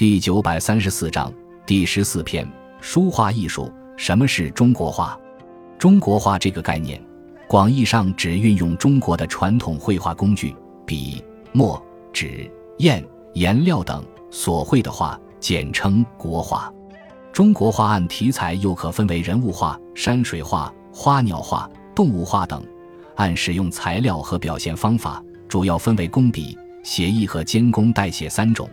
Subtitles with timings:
[0.00, 1.30] 第九百三十四章
[1.66, 2.50] 第十四篇：
[2.80, 3.70] 书画艺术。
[3.98, 5.14] 什么是中国画？
[5.78, 6.98] 中国画这个概念，
[7.46, 11.78] 广义上指运用中国的传统绘画工具——笔、墨、
[12.14, 16.72] 纸、砚、颜料等所绘的画，简称国画。
[17.30, 22.58] 中国画按题材又可分为人物画、山水画、花鸟画、动物画等；
[23.16, 28.66] 按使用材料和表现方法，主要分为工笔、写意和监工代写三种。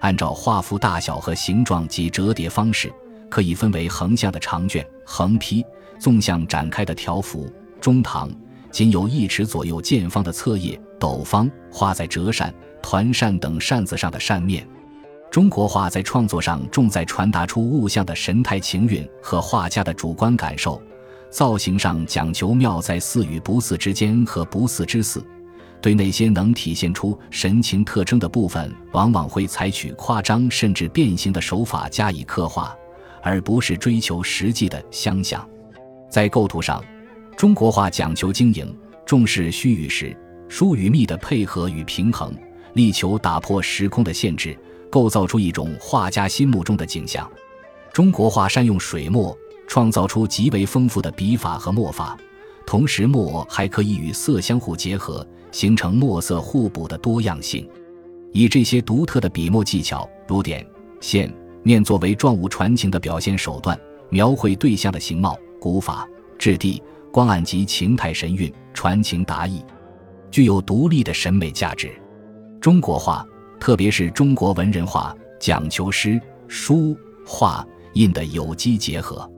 [0.00, 2.92] 按照画幅大小和形状及折叠方式，
[3.28, 5.62] 可以分为横向的长卷、横批；
[5.98, 8.28] 纵向展开的条幅、中堂；
[8.70, 14.66] 仅有一尺左右见方的册页、斗方；画在折扇、团扇等扇子上的扇面。
[15.30, 20.80] 中国画在创作上重在传达出物象的神态情韵和画家的主观感受，
[21.30, 25.22] 造型上讲求妙在似与不似之间和不似之似。
[25.80, 32.76] 对那些能体现出神情特征的部分，往往会采取夸张甚至变形的手法加以刻画，
[33.22, 35.46] 而不是追求实际的相像。
[36.10, 36.82] 在构图上，
[37.36, 40.16] 中国画讲求经营，重视虚与实、
[40.48, 42.34] 疏与密的配合与平衡，
[42.74, 44.58] 力求打破时空的限制，
[44.90, 47.30] 构造出一种画家心目中的景象。
[47.92, 49.36] 中国画善用水墨，
[49.68, 52.16] 创造出极为丰富的笔法和墨法。
[52.66, 57.68] 同时，墨还可以与色相互结合，形成墨色互补的多样性。
[58.32, 60.66] 以这些独特的笔墨技巧，如点、
[61.00, 63.78] 线、面作为状物传情的表现手段，
[64.10, 66.06] 描绘对象的形貌、古法、
[66.38, 69.64] 质地、光暗及情态神韵，传情达意，
[70.30, 71.90] 具有独立的审美价值。
[72.60, 73.26] 中国画，
[73.58, 79.30] 特别是中国文人画，讲求诗、书、画、印的有机结合，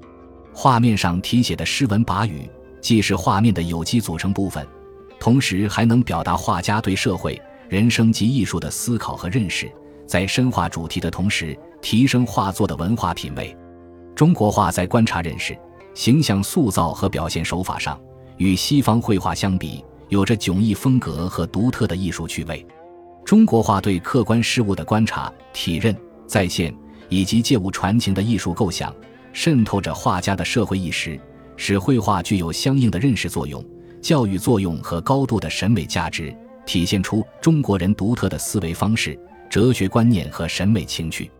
[0.52, 2.48] 画面上题写的诗文把语。
[2.80, 4.64] 既是画面的有机组成部分，
[5.28, 9.70] 同时还能表达画家对社会、人生及艺术的思考和认识，
[10.06, 13.54] 在深化主题的同时，提升画作的文化品味。
[14.14, 15.54] 中国画在观察认识、
[15.92, 18.00] 形象塑造和表现手法上，
[18.38, 22.66] 与西方绘画相比，有着迥异风格和独特的艺术趣味。
[23.22, 25.94] 中国画对客观事物的观察、体认、
[26.26, 26.74] 再现，
[27.10, 28.90] 以及借物传情的艺术构想，
[29.34, 31.20] 渗透着画家的社会意识。
[31.60, 33.62] 使绘画具有相应的认识作用、
[34.00, 39.18] 教育作用和高度的审美价值，体现出中国人独特的思维方式、
[39.50, 41.30] 哲学观念和审美情趣。